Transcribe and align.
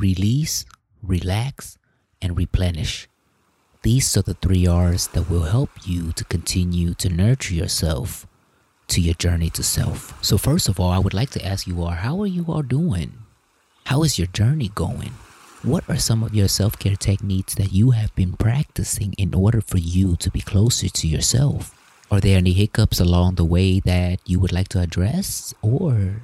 release, 0.00 0.64
relax, 1.02 1.78
and 2.20 2.36
replenish. 2.36 3.08
These 3.82 4.16
are 4.16 4.22
the 4.22 4.34
three 4.34 4.66
R's 4.66 5.08
that 5.08 5.30
will 5.30 5.44
help 5.44 5.70
you 5.84 6.12
to 6.12 6.24
continue 6.24 6.94
to 6.94 7.08
nurture 7.08 7.54
yourself 7.54 8.26
to 8.88 9.00
your 9.00 9.14
journey 9.14 9.50
to 9.50 9.62
self. 9.62 10.12
So, 10.22 10.36
first 10.36 10.68
of 10.68 10.78
all, 10.78 10.90
I 10.90 10.98
would 10.98 11.14
like 11.14 11.30
to 11.30 11.46
ask 11.46 11.66
you 11.66 11.80
all 11.80 11.90
how 11.90 12.20
are 12.20 12.26
you 12.26 12.44
all 12.48 12.62
doing? 12.62 13.12
How 13.86 14.02
is 14.02 14.18
your 14.18 14.26
journey 14.28 14.70
going? 14.74 15.12
What 15.62 15.84
are 15.88 15.96
some 15.96 16.22
of 16.22 16.34
your 16.34 16.48
self 16.48 16.78
care 16.78 16.96
techniques 16.96 17.54
that 17.54 17.72
you 17.72 17.92
have 17.92 18.14
been 18.14 18.34
practicing 18.34 19.12
in 19.14 19.34
order 19.34 19.60
for 19.60 19.78
you 19.78 20.16
to 20.16 20.30
be 20.30 20.40
closer 20.40 20.88
to 20.88 21.08
yourself? 21.08 21.74
Are 22.10 22.20
there 22.20 22.36
any 22.36 22.52
hiccups 22.52 22.98
along 22.98 23.36
the 23.36 23.44
way 23.44 23.78
that 23.80 24.18
you 24.26 24.40
would 24.40 24.52
like 24.52 24.68
to 24.68 24.80
address, 24.80 25.54
or 25.62 26.22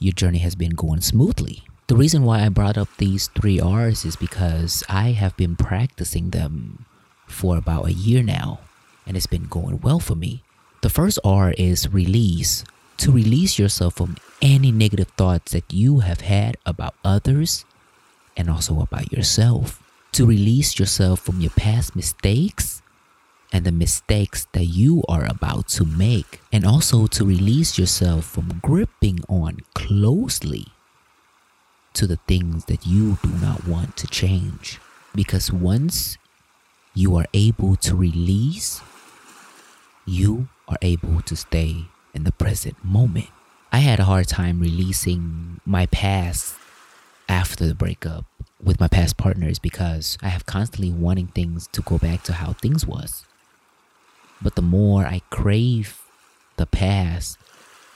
your 0.00 0.12
journey 0.12 0.38
has 0.38 0.54
been 0.54 0.74
going 0.74 1.00
smoothly? 1.00 1.62
The 1.86 1.96
reason 1.96 2.24
why 2.24 2.40
I 2.40 2.48
brought 2.48 2.78
up 2.78 2.88
these 2.96 3.28
three 3.28 3.60
R's 3.60 4.06
is 4.06 4.16
because 4.16 4.82
I 4.88 5.10
have 5.10 5.36
been 5.36 5.54
practicing 5.54 6.30
them 6.30 6.86
for 7.26 7.58
about 7.58 7.86
a 7.88 7.92
year 7.92 8.22
now, 8.22 8.60
and 9.06 9.18
it's 9.18 9.26
been 9.26 9.44
going 9.48 9.80
well 9.82 10.00
for 10.00 10.14
me. 10.14 10.42
The 10.80 10.88
first 10.88 11.18
R 11.22 11.52
is 11.58 11.92
release. 11.92 12.64
To 12.98 13.12
release 13.12 13.58
yourself 13.58 13.96
from 13.96 14.16
any 14.40 14.72
negative 14.72 15.08
thoughts 15.18 15.52
that 15.52 15.74
you 15.74 15.98
have 15.98 16.22
had 16.22 16.56
about 16.64 16.94
others 17.04 17.66
and 18.34 18.48
also 18.48 18.80
about 18.80 19.12
yourself. 19.12 19.82
To 20.12 20.24
release 20.24 20.78
yourself 20.78 21.20
from 21.20 21.42
your 21.42 21.50
past 21.50 21.94
mistakes 21.94 22.80
and 23.52 23.66
the 23.66 23.72
mistakes 23.72 24.46
that 24.52 24.66
you 24.66 25.02
are 25.06 25.26
about 25.26 25.68
to 25.76 25.84
make. 25.84 26.40
And 26.50 26.64
also 26.64 27.06
to 27.08 27.26
release 27.26 27.78
yourself 27.78 28.24
from 28.24 28.60
gripping 28.62 29.20
on 29.28 29.58
closely 29.74 30.68
to 31.94 32.06
the 32.06 32.18
things 32.28 32.66
that 32.66 32.86
you 32.86 33.18
do 33.22 33.30
not 33.40 33.66
want 33.66 33.96
to 33.96 34.06
change. 34.06 34.80
Because 35.14 35.52
once 35.52 36.18
you 36.94 37.16
are 37.16 37.26
able 37.32 37.76
to 37.76 37.94
release, 37.94 38.80
you 40.06 40.48
are 40.68 40.78
able 40.82 41.20
to 41.22 41.36
stay 41.36 41.86
in 42.12 42.24
the 42.24 42.32
present 42.32 42.76
moment. 42.84 43.28
I 43.72 43.78
had 43.78 44.00
a 44.00 44.04
hard 44.04 44.28
time 44.28 44.60
releasing 44.60 45.60
my 45.66 45.86
past 45.86 46.54
after 47.28 47.66
the 47.66 47.74
breakup 47.74 48.24
with 48.62 48.80
my 48.80 48.88
past 48.88 49.16
partners 49.16 49.58
because 49.58 50.16
I 50.22 50.28
have 50.28 50.46
constantly 50.46 50.92
wanting 50.92 51.28
things 51.28 51.68
to 51.72 51.82
go 51.82 51.98
back 51.98 52.22
to 52.24 52.34
how 52.34 52.52
things 52.52 52.86
was. 52.86 53.24
But 54.42 54.54
the 54.54 54.62
more 54.62 55.06
I 55.06 55.22
crave 55.30 56.02
the 56.56 56.66
past, 56.66 57.38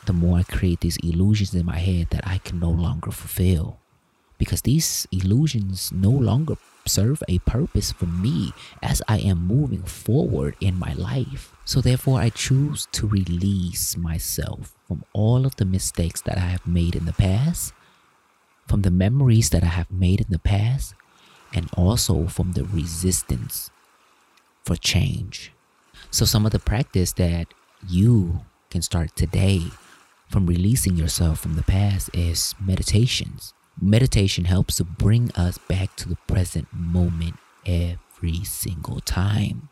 the 0.07 0.13
more 0.13 0.39
I 0.39 0.43
create 0.43 0.81
these 0.81 0.97
illusions 0.99 1.55
in 1.55 1.67
my 1.67 1.79
head 1.79 2.09
that 2.11 2.27
I 2.27 2.39
can 2.39 2.59
no 2.59 2.71
longer 2.71 3.11
fulfill 3.11 3.79
because 4.39 4.63
these 4.63 5.07
illusions 5.11 5.93
no 5.93 6.11
longer 6.11 6.57
serve 6.87 7.23
a 7.29 7.39
purpose 7.41 7.93
for 7.93 8.07
me 8.07 8.53
as 8.83 9.03
I 9.07 9.19
am 9.19 9.47
moving 9.47 9.83
forward 9.83 10.57
in 10.61 10.79
my 10.79 10.95
life. 10.95 11.53
So, 11.65 11.81
therefore, 11.81 12.21
I 12.21 12.31
choose 12.31 12.89
to 12.93 13.07
release 13.07 13.97
myself 13.97 14.75
from 14.87 15.05
all 15.13 15.45
of 15.45 15.57
the 15.57 15.65
mistakes 15.67 16.23
that 16.23 16.39
I 16.39 16.49
have 16.49 16.67
made 16.67 16.97
in 16.97 17.05
the 17.05 17.13
past, 17.13 17.75
from 18.67 18.83
the 18.83 18.91
memories 18.91 19.51
that 19.51 19.63
I 19.63 19.67
have 19.67 19.91
made 19.91 20.21
in 20.21 20.31
the 20.31 20.39
past, 20.39 20.95
and 21.53 21.69
also 21.77 22.27
from 22.27 22.53
the 22.53 22.65
resistance 22.65 23.71
for 24.65 24.77
change. 24.77 25.53
So, 26.11 26.25
some 26.25 26.47
of 26.47 26.53
the 26.53 26.59
practice 26.59 27.13
that 27.13 27.53
you 27.87 28.41
can 28.71 28.83
start 28.83 29.15
today 29.15 29.63
from 30.31 30.47
releasing 30.47 30.97
yourself 30.97 31.41
from 31.41 31.57
the 31.57 31.63
past 31.63 32.11
is 32.15 32.55
meditations. 32.61 33.55
Meditation 33.81 34.47
helps 34.47 34.77
to 34.77 34.85
bring 34.85 35.31
us 35.37 35.57
back 35.57 35.95
to 35.97 36.09
the 36.09 36.17
present 36.27 36.67
moment 36.73 37.37
every 37.65 38.43
single 38.43 39.01
time. 39.01 39.69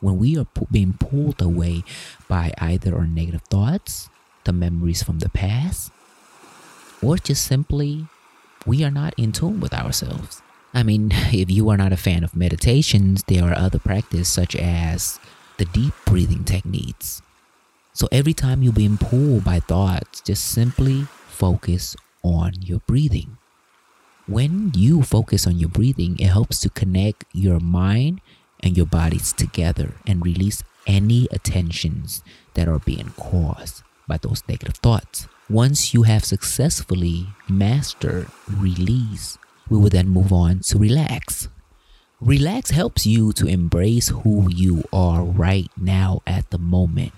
When 0.00 0.18
we 0.18 0.38
are 0.38 0.46
being 0.72 0.94
pulled 0.94 1.42
away 1.42 1.84
by 2.26 2.54
either 2.58 2.96
our 2.96 3.06
negative 3.06 3.42
thoughts, 3.42 4.08
the 4.44 4.52
memories 4.52 5.02
from 5.02 5.18
the 5.18 5.28
past, 5.28 5.92
or 7.02 7.18
just 7.18 7.44
simply 7.46 8.06
we 8.64 8.82
are 8.82 8.90
not 8.90 9.12
in 9.18 9.32
tune 9.32 9.60
with 9.60 9.74
ourselves. 9.74 10.40
I 10.72 10.82
mean, 10.82 11.10
if 11.12 11.50
you 11.50 11.68
are 11.68 11.76
not 11.76 11.92
a 11.92 11.98
fan 11.98 12.24
of 12.24 12.34
meditations, 12.34 13.24
there 13.24 13.44
are 13.44 13.54
other 13.54 13.78
practices 13.78 14.28
such 14.28 14.56
as 14.56 15.20
the 15.58 15.66
deep 15.66 15.92
breathing 16.06 16.44
techniques. 16.44 17.20
So 17.92 18.08
every 18.10 18.32
time 18.32 18.62
you're 18.62 18.72
being 18.72 18.96
pulled 18.96 19.44
by 19.44 19.60
thoughts, 19.60 20.22
just 20.22 20.46
simply 20.46 21.02
focus 21.28 21.94
on 22.24 22.54
your 22.60 22.80
breathing. 22.80 23.38
When 24.26 24.72
you 24.74 25.02
focus 25.02 25.46
on 25.46 25.58
your 25.58 25.68
breathing, 25.68 26.18
it 26.18 26.28
helps 26.28 26.58
to 26.60 26.70
connect 26.70 27.24
your 27.32 27.60
mind 27.60 28.22
and 28.60 28.76
your 28.76 28.86
bodies 28.86 29.32
together 29.32 29.94
and 30.06 30.24
release 30.24 30.62
any 30.86 31.28
attentions 31.30 32.24
that 32.54 32.66
are 32.66 32.78
being 32.78 33.12
caused 33.16 33.82
by 34.08 34.16
those 34.16 34.42
negative 34.48 34.76
thoughts. 34.76 35.28
Once 35.50 35.92
you 35.92 36.04
have 36.04 36.24
successfully 36.24 37.26
mastered 37.48 38.26
release, 38.50 39.36
we 39.68 39.76
will 39.76 39.90
then 39.90 40.08
move 40.08 40.32
on 40.32 40.60
to 40.60 40.78
relax. 40.78 41.48
Relax 42.20 42.70
helps 42.70 43.04
you 43.04 43.32
to 43.34 43.46
embrace 43.46 44.08
who 44.08 44.48
you 44.50 44.84
are 44.90 45.22
right 45.22 45.70
now 45.76 46.22
at 46.26 46.48
the 46.48 46.58
moment 46.58 47.12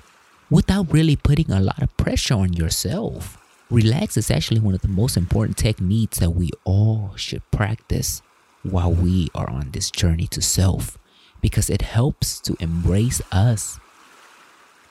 without 0.51 0.93
really 0.93 1.15
putting 1.15 1.51
a 1.53 1.61
lot 1.61 1.81
of 1.81 1.97
pressure 1.97 2.35
on 2.35 2.53
yourself. 2.53 3.39
Relax 3.71 4.17
is 4.17 4.31
actually 4.31 4.61
one 4.61 4.75
of 4.75 4.83
the 4.83 4.89
most 4.89 5.17
important 5.17 5.57
techniques 5.57 6.21
that 6.21 6.31
we 6.31 6.51
all 6.65 7.13
should 7.17 7.43
practice 7.51 8.23
while 8.63 8.93
we 8.93 9.29
are 9.35 9.51
on 9.51 9.71
this 9.73 9.91
journey 9.91 10.29
to 10.29 10.41
self 10.41 10.99
because 11.41 11.69
it 11.69 11.83
helps 11.83 12.39
to 12.41 12.57
embrace 12.61 13.21
us 13.33 13.81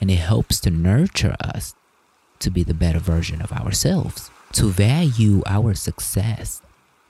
and 0.01 0.11
it 0.11 0.17
helps 0.17 0.59
to 0.59 0.69
nurture 0.69 1.35
us 1.39 1.73
to 2.39 2.49
be 2.49 2.63
the 2.63 2.73
better 2.73 2.99
version 2.99 3.41
of 3.41 3.53
ourselves, 3.53 4.29
to 4.51 4.67
value 4.67 5.41
our 5.45 5.73
success, 5.73 6.61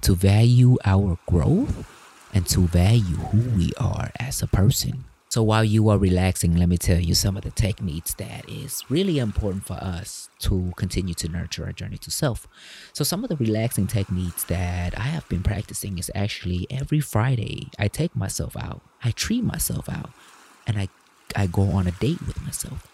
to 0.01 0.13
value 0.13 0.77
our 0.85 1.17
growth, 1.25 1.91
and 2.31 2.45
to 2.47 2.61
value 2.61 3.17
who 3.31 3.57
we 3.57 3.71
are 3.77 4.11
as 4.19 4.43
a 4.43 4.47
person. 4.47 5.05
So 5.35 5.43
while 5.43 5.65
you 5.65 5.89
are 5.89 5.97
relaxing, 5.97 6.55
let 6.55 6.69
me 6.69 6.77
tell 6.77 6.97
you 6.97 7.13
some 7.13 7.35
of 7.35 7.43
the 7.43 7.51
techniques 7.51 8.13
that 8.13 8.49
is 8.49 8.85
really 8.87 9.19
important 9.19 9.65
for 9.65 9.73
us 9.73 10.29
to 10.39 10.71
continue 10.77 11.13
to 11.15 11.27
nurture 11.27 11.65
our 11.65 11.73
journey 11.73 11.97
to 11.97 12.09
self. 12.09 12.47
So 12.93 13.03
some 13.03 13.21
of 13.21 13.29
the 13.29 13.35
relaxing 13.35 13.85
techniques 13.85 14.45
that 14.45 14.97
I 14.97 15.01
have 15.01 15.27
been 15.27 15.43
practicing 15.43 15.97
is 15.97 16.09
actually 16.15 16.67
every 16.69 17.01
Friday 17.01 17.67
I 17.77 17.89
take 17.89 18.15
myself 18.15 18.55
out. 18.55 18.79
I 19.03 19.11
treat 19.11 19.43
myself 19.43 19.89
out 19.89 20.11
and 20.65 20.77
I 20.77 20.87
I 21.35 21.47
go 21.47 21.63
on 21.63 21.85
a 21.85 21.91
date 21.91 22.25
with 22.25 22.41
myself. 22.41 22.87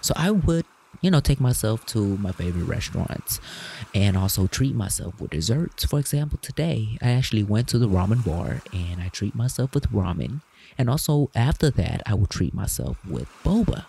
So 0.00 0.14
I 0.16 0.30
would 0.30 0.66
you 1.00 1.10
know, 1.10 1.20
take 1.20 1.40
myself 1.40 1.84
to 1.86 2.16
my 2.18 2.32
favorite 2.32 2.64
restaurants 2.64 3.40
and 3.94 4.16
also 4.16 4.46
treat 4.46 4.74
myself 4.74 5.20
with 5.20 5.30
desserts. 5.30 5.84
For 5.84 5.98
example, 5.98 6.38
today 6.40 6.98
I 7.02 7.10
actually 7.10 7.42
went 7.42 7.68
to 7.68 7.78
the 7.78 7.88
ramen 7.88 8.24
bar 8.24 8.62
and 8.72 9.00
I 9.00 9.08
treat 9.08 9.34
myself 9.34 9.74
with 9.74 9.90
ramen 9.90 10.40
and 10.78 10.90
also 10.90 11.30
after 11.34 11.70
that, 11.70 12.02
I 12.06 12.14
will 12.14 12.26
treat 12.26 12.54
myself 12.54 12.96
with 13.06 13.28
boba. 13.44 13.86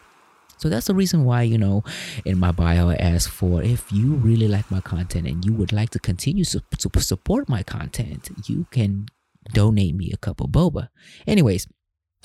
So 0.58 0.70
that's 0.70 0.88
the 0.88 0.96
reason 0.96 1.26
why, 1.26 1.42
you 1.42 1.58
know, 1.58 1.84
in 2.24 2.40
my 2.40 2.52
bio, 2.52 2.90
I 2.90 2.96
ask 2.96 3.30
for 3.30 3.62
if 3.62 3.92
you 3.92 4.14
really 4.14 4.48
like 4.48 4.72
my 4.72 4.80
content 4.82 5.28
and 5.28 5.44
you 5.44 5.54
would 5.54 5.74
like 5.74 5.90
to 5.92 6.00
continue 6.00 6.46
to, 6.46 6.62
support 7.00 7.50
my 7.50 7.62
content, 7.62 8.30
you 8.48 8.66
can 8.72 9.08
donate 9.54 9.96
me 9.96 10.12
a 10.14 10.18
cup 10.18 10.42
of 10.42 10.50
boba. 10.50 10.90
Anyways, 11.28 11.68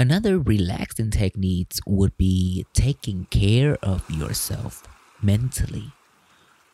another 0.00 0.38
relaxing 0.38 1.10
technique 1.10 1.74
would 1.86 2.16
be 2.16 2.64
taking 2.72 3.26
care 3.26 3.76
of 3.82 4.10
yourself 4.10 4.88
mentally. 5.20 5.92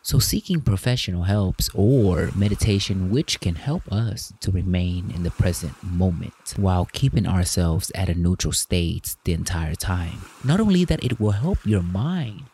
So, 0.01 0.21
seeking 0.21 0.61
professional 0.61 1.25
helps 1.25 1.69
or 1.75 2.31
meditation, 2.37 3.11
which 3.11 3.41
can 3.41 3.57
help 3.57 3.83
us 3.91 4.33
to 4.39 4.53
remain 4.53 5.11
in 5.11 5.25
the 5.25 5.33
present 5.33 5.75
moment 5.83 6.55
while 6.55 6.84
keeping 6.93 7.27
ourselves 7.27 7.91
at 7.97 8.09
a 8.09 8.15
neutral 8.15 8.53
state 8.53 9.17
the 9.25 9.33
entire 9.33 9.75
time. 9.75 10.21
Not 10.45 10.61
only 10.61 10.84
that, 10.84 11.03
it 11.03 11.19
will 11.19 11.33
help 11.33 11.59
your 11.67 11.83
mind, 11.83 12.45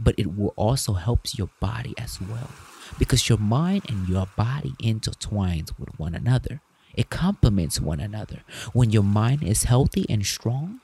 but 0.00 0.14
it 0.16 0.34
will 0.34 0.54
also 0.56 0.94
help 0.94 1.20
your 1.36 1.50
body 1.60 1.92
as 1.98 2.18
well. 2.18 2.48
Because 2.98 3.28
your 3.28 3.36
mind 3.36 3.82
and 3.90 4.08
your 4.08 4.26
body 4.38 4.72
intertwines 4.82 5.78
with 5.78 5.90
one 5.98 6.14
another, 6.14 6.62
it 6.98 7.10
complements 7.10 7.80
one 7.80 8.00
another. 8.00 8.42
When 8.72 8.90
your 8.90 9.04
mind 9.04 9.44
is 9.44 9.70
healthy 9.70 10.04
and 10.10 10.26
strong, 10.26 10.80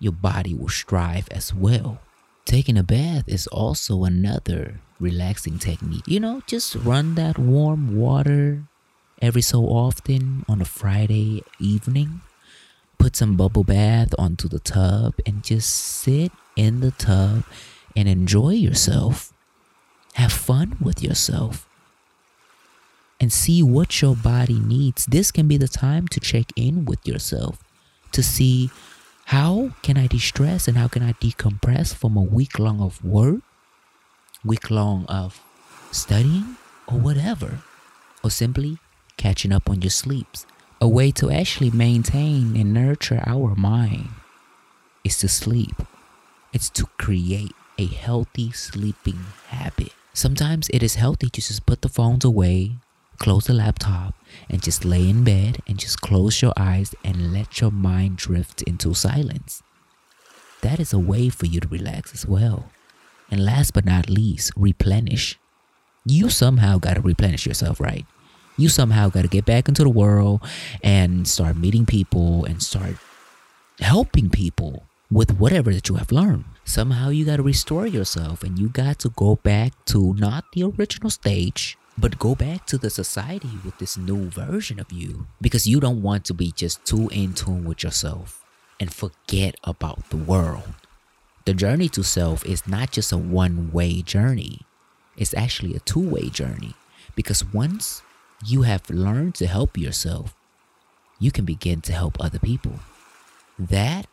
your 0.00 0.10
body 0.12 0.52
will 0.52 0.68
strive 0.68 1.28
as 1.30 1.54
well. 1.54 2.00
Taking 2.44 2.76
a 2.76 2.82
bath 2.82 3.22
is 3.28 3.46
also 3.46 4.02
another 4.02 4.80
relaxing 4.98 5.60
technique. 5.60 6.02
You 6.08 6.18
know, 6.18 6.42
just 6.48 6.74
run 6.74 7.14
that 7.14 7.38
warm 7.38 7.96
water 7.96 8.64
every 9.22 9.42
so 9.42 9.62
often 9.66 10.44
on 10.48 10.60
a 10.60 10.64
Friday 10.66 11.44
evening. 11.60 12.22
Put 12.98 13.14
some 13.14 13.36
bubble 13.36 13.62
bath 13.62 14.12
onto 14.18 14.48
the 14.48 14.58
tub 14.58 15.14
and 15.24 15.44
just 15.44 15.70
sit 15.70 16.32
in 16.56 16.80
the 16.80 16.90
tub 16.90 17.44
and 17.94 18.08
enjoy 18.08 18.58
yourself. 18.58 19.32
Have 20.14 20.32
fun 20.32 20.76
with 20.80 21.00
yourself. 21.00 21.68
And 23.24 23.32
see 23.32 23.62
what 23.62 24.02
your 24.02 24.14
body 24.14 24.58
needs. 24.58 25.06
This 25.06 25.32
can 25.32 25.48
be 25.48 25.56
the 25.56 25.66
time 25.66 26.06
to 26.08 26.20
check 26.20 26.44
in 26.56 26.84
with 26.84 27.08
yourself 27.08 27.56
to 28.12 28.22
see 28.22 28.68
how 29.24 29.70
can 29.80 29.96
I 29.96 30.08
de-stress 30.08 30.68
and 30.68 30.76
how 30.76 30.88
can 30.88 31.02
I 31.02 31.14
decompress 31.14 31.94
from 31.94 32.18
a 32.18 32.22
week 32.22 32.58
long 32.58 32.82
of 32.82 33.02
work, 33.02 33.40
week 34.44 34.70
long 34.70 35.06
of 35.06 35.40
studying 35.90 36.58
or 36.86 36.98
whatever, 36.98 37.60
or 38.22 38.28
simply 38.28 38.76
catching 39.16 39.52
up 39.52 39.70
on 39.70 39.80
your 39.80 39.88
sleeps. 39.88 40.44
A 40.82 40.86
way 40.86 41.10
to 41.12 41.30
actually 41.30 41.70
maintain 41.70 42.54
and 42.58 42.74
nurture 42.74 43.22
our 43.24 43.54
mind 43.54 44.10
is 45.02 45.16
to 45.20 45.28
sleep. 45.28 45.76
It's 46.52 46.68
to 46.76 46.84
create 46.98 47.52
a 47.78 47.86
healthy 47.86 48.52
sleeping 48.52 49.20
habit. 49.48 49.94
Sometimes 50.12 50.68
it 50.68 50.82
is 50.82 50.96
healthy 50.96 51.30
to 51.30 51.40
just 51.40 51.64
put 51.64 51.80
the 51.80 51.88
phones 51.88 52.26
away, 52.26 52.76
close 53.18 53.46
the 53.46 53.54
laptop, 53.54 54.14
and 54.48 54.62
just 54.62 54.84
lay 54.84 55.08
in 55.08 55.24
bed 55.24 55.58
and 55.66 55.78
just 55.78 56.00
close 56.00 56.42
your 56.42 56.52
eyes 56.56 56.94
and 57.04 57.32
let 57.32 57.60
your 57.60 57.70
mind 57.70 58.16
drift 58.16 58.62
into 58.62 58.94
silence. 58.94 59.62
That 60.62 60.80
is 60.80 60.92
a 60.92 60.98
way 60.98 61.28
for 61.28 61.46
you 61.46 61.60
to 61.60 61.68
relax 61.68 62.12
as 62.14 62.26
well. 62.26 62.70
And 63.30 63.44
last 63.44 63.74
but 63.74 63.84
not 63.84 64.08
least, 64.08 64.52
replenish. 64.56 65.38
You 66.04 66.30
somehow 66.30 66.78
got 66.78 66.94
to 66.94 67.00
replenish 67.00 67.46
yourself, 67.46 67.80
right? 67.80 68.06
You 68.56 68.68
somehow 68.68 69.08
got 69.08 69.22
to 69.22 69.28
get 69.28 69.44
back 69.44 69.68
into 69.68 69.82
the 69.82 69.90
world 69.90 70.40
and 70.82 71.26
start 71.26 71.56
meeting 71.56 71.86
people 71.86 72.44
and 72.44 72.62
start 72.62 72.96
helping 73.80 74.30
people 74.30 74.84
with 75.10 75.38
whatever 75.38 75.72
that 75.72 75.88
you 75.88 75.96
have 75.96 76.12
learned. 76.12 76.44
Somehow 76.64 77.08
you 77.08 77.24
got 77.24 77.36
to 77.36 77.42
restore 77.42 77.86
yourself 77.86 78.42
and 78.42 78.58
you 78.58 78.68
got 78.68 78.98
to 79.00 79.10
go 79.10 79.36
back 79.36 79.72
to 79.86 80.14
not 80.14 80.44
the 80.52 80.62
original 80.64 81.10
stage, 81.10 81.76
but 81.96 82.18
go 82.18 82.34
back 82.34 82.66
to 82.66 82.78
the 82.78 82.90
society 82.90 83.50
with 83.64 83.78
this 83.78 83.96
new 83.96 84.28
version 84.28 84.80
of 84.80 84.90
you 84.90 85.26
because 85.40 85.66
you 85.66 85.78
don't 85.78 86.02
want 86.02 86.24
to 86.24 86.34
be 86.34 86.50
just 86.50 86.84
too 86.84 87.08
in 87.10 87.34
tune 87.34 87.64
with 87.64 87.82
yourself 87.82 88.44
and 88.80 88.92
forget 88.92 89.54
about 89.62 90.10
the 90.10 90.16
world. 90.16 90.74
The 91.44 91.54
journey 91.54 91.88
to 91.90 92.02
self 92.02 92.44
is 92.44 92.66
not 92.66 92.90
just 92.90 93.12
a 93.12 93.16
one 93.16 93.70
way 93.70 94.02
journey, 94.02 94.62
it's 95.16 95.34
actually 95.34 95.74
a 95.76 95.80
two 95.80 96.08
way 96.08 96.30
journey 96.30 96.74
because 97.14 97.44
once 97.52 98.02
you 98.44 98.62
have 98.62 98.90
learned 98.90 99.36
to 99.36 99.46
help 99.46 99.78
yourself, 99.78 100.34
you 101.20 101.30
can 101.30 101.44
begin 101.44 101.80
to 101.82 101.92
help 101.92 102.16
other 102.18 102.40
people. 102.40 102.80
That 103.58 104.06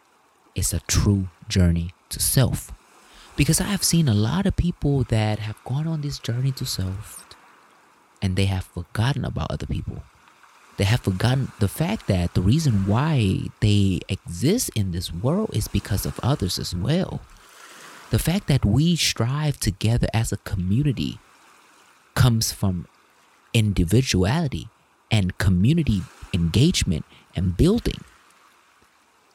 is 0.54 0.72
a 0.72 0.82
true 0.82 1.30
journey 1.50 1.92
to 2.10 2.20
self. 2.20 2.72
Because 3.36 3.60
I 3.60 3.66
have 3.66 3.84
seen 3.84 4.08
a 4.08 4.14
lot 4.14 4.46
of 4.46 4.56
people 4.56 5.04
that 5.06 5.40
have 5.40 5.64
gone 5.64 5.88
on 5.88 6.02
this 6.02 6.20
journey 6.20 6.52
to 6.52 6.66
self 6.66 7.26
and 8.22 8.36
they 8.36 8.46
have 8.46 8.66
forgotten 8.66 9.26
about 9.26 9.52
other 9.52 9.66
people. 9.66 10.04
They 10.78 10.86
have 10.86 11.02
forgotten 11.02 11.52
the 11.60 11.68
fact 11.68 12.08
that 12.08 12.34
the 12.34 12.42
reason 12.42 12.86
why 12.88 13.50
they 13.60 14.00
exist 14.10 14.72
in 14.76 14.92
this 14.92 15.14
world 15.14 15.52
is 15.54 15.68
because 15.68 16.06
of 16.06 16.20
others 16.24 16.58
as 16.58 16.76
well. 16.76 17.22
The 18.10 18.20
fact 18.20 18.48
that 18.48 18.66
we 18.66 18.96
strive 18.96 19.60
together 19.60 20.08
as 20.14 20.32
a 20.32 20.38
community 20.38 21.20
comes 22.16 22.52
from 22.52 22.88
individuality 23.54 24.70
and 25.10 25.38
community 25.38 26.02
engagement 26.34 27.06
and 27.36 27.56
building. 27.56 28.02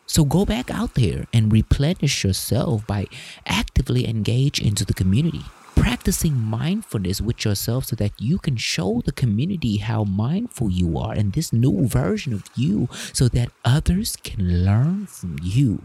So 0.06 0.24
go 0.24 0.44
back 0.44 0.70
out 0.70 0.94
there 0.94 1.26
and 1.32 1.52
replenish 1.52 2.24
yourself 2.24 2.86
by 2.86 3.06
actively 3.46 4.08
engage 4.08 4.60
into 4.60 4.84
the 4.84 4.94
community. 4.94 5.44
Practicing 5.86 6.36
mindfulness 6.36 7.20
with 7.20 7.44
yourself 7.44 7.84
so 7.84 7.94
that 7.94 8.10
you 8.18 8.38
can 8.38 8.56
show 8.56 9.02
the 9.04 9.12
community 9.12 9.76
how 9.76 10.02
mindful 10.02 10.68
you 10.68 10.98
are 10.98 11.12
and 11.12 11.32
this 11.32 11.52
new 11.52 11.86
version 11.86 12.32
of 12.32 12.42
you 12.56 12.88
so 13.12 13.28
that 13.28 13.52
others 13.64 14.16
can 14.24 14.64
learn 14.64 15.06
from 15.06 15.38
you. 15.40 15.82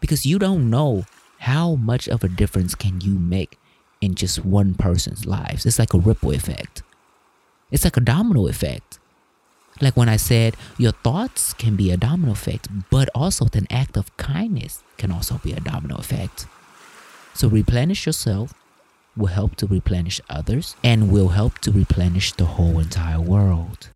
Because 0.00 0.26
you 0.26 0.40
don't 0.40 0.68
know 0.68 1.04
how 1.38 1.76
much 1.76 2.08
of 2.08 2.24
a 2.24 2.28
difference 2.28 2.74
can 2.74 3.00
you 3.00 3.20
make 3.20 3.56
in 4.00 4.16
just 4.16 4.44
one 4.44 4.74
person's 4.74 5.24
lives. 5.24 5.64
It's 5.64 5.78
like 5.78 5.94
a 5.94 5.98
ripple 5.98 6.32
effect. 6.32 6.82
It's 7.70 7.84
like 7.84 7.96
a 7.96 8.00
domino 8.00 8.48
effect. 8.48 8.98
Like 9.80 9.96
when 9.96 10.08
I 10.08 10.16
said, 10.16 10.56
your 10.76 10.92
thoughts 10.92 11.52
can 11.52 11.76
be 11.76 11.92
a 11.92 11.96
domino 11.96 12.32
effect, 12.32 12.66
but 12.90 13.08
also 13.14 13.46
an 13.52 13.68
act 13.70 13.96
of 13.96 14.16
kindness 14.16 14.82
can 14.98 15.12
also 15.12 15.38
be 15.38 15.52
a 15.52 15.60
domino 15.60 15.94
effect. 15.98 16.48
So 17.34 17.48
replenish 17.48 18.06
yourself 18.06 18.54
will 19.16 19.26
help 19.26 19.56
to 19.56 19.66
replenish 19.66 20.20
others 20.30 20.76
and 20.82 21.10
will 21.10 21.28
help 21.28 21.58
to 21.60 21.72
replenish 21.72 22.32
the 22.32 22.44
whole 22.44 22.78
entire 22.78 23.20
world. 23.20 23.90